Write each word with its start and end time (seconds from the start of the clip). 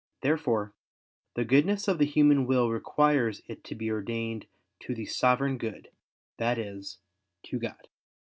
Therefore 0.21 0.73
the 1.35 1.45
goodness 1.45 1.87
of 1.87 1.99
the 1.99 2.07
human 2.07 2.47
will 2.47 2.71
requires 2.71 3.43
it 3.45 3.63
to 3.65 3.75
be 3.75 3.91
ordained 3.91 4.47
to 4.79 4.95
the 4.95 5.05
Sovereign 5.05 5.59
Good, 5.59 5.91
that 6.37 6.57
is, 6.57 6.97
to 7.43 7.59
God. 7.59 7.87